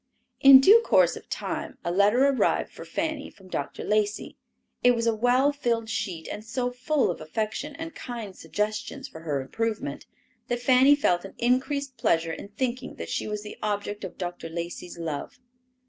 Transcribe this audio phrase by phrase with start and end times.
[0.39, 3.83] In due course of time a letter arrived for Fanny from Dr.
[3.83, 4.35] Lacey.
[4.83, 9.19] It was a well filled sheet and so full of affection and kind suggestions for
[9.19, 10.07] her improvement,
[10.47, 14.49] that Fanny felt an increased pleasure in thinking that she was the object of Dr.
[14.49, 15.37] Lacey's love.